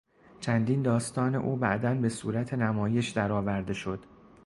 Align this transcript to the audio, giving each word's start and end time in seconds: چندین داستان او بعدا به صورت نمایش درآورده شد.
چندین 0.39 0.81
داستان 0.81 1.35
او 1.35 1.55
بعدا 1.55 1.93
به 1.93 2.09
صورت 2.09 2.53
نمایش 2.53 3.09
درآورده 3.09 3.73
شد. 3.73 4.05